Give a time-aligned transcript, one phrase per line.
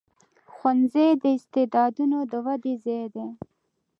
[0.53, 3.27] ښوونځی د استعدادونو د ودې ځای دی.